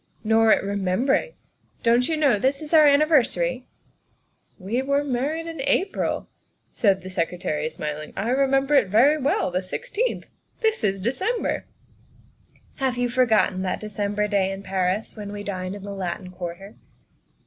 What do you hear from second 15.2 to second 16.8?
we dined in the Latin Quarter?"